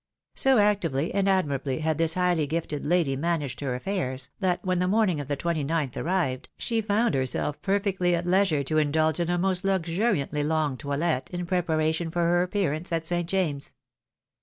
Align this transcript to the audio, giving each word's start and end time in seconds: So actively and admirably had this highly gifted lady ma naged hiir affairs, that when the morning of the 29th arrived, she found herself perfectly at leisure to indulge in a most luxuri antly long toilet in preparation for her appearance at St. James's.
So 0.33 0.57
actively 0.57 1.13
and 1.13 1.29
admirably 1.29 1.81
had 1.81 1.99
this 1.99 2.15
highly 2.15 2.47
gifted 2.47 2.87
lady 2.87 3.15
ma 3.15 3.37
naged 3.37 3.59
hiir 3.59 3.75
affairs, 3.75 4.31
that 4.39 4.65
when 4.65 4.79
the 4.79 4.87
morning 4.87 5.19
of 5.19 5.27
the 5.27 5.37
29th 5.37 5.95
arrived, 5.95 6.49
she 6.57 6.81
found 6.81 7.13
herself 7.13 7.61
perfectly 7.61 8.15
at 8.15 8.25
leisure 8.25 8.63
to 8.63 8.79
indulge 8.79 9.19
in 9.19 9.29
a 9.29 9.37
most 9.37 9.63
luxuri 9.63 10.27
antly 10.27 10.43
long 10.43 10.75
toilet 10.75 11.29
in 11.29 11.45
preparation 11.45 12.09
for 12.09 12.23
her 12.23 12.41
appearance 12.41 12.91
at 12.91 13.05
St. 13.05 13.29
James's. 13.29 13.73